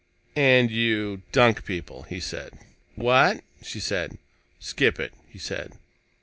[0.35, 2.57] "And you dunk people," he said.
[2.95, 4.17] "What?" she said.
[4.59, 5.73] "Skip it," he said.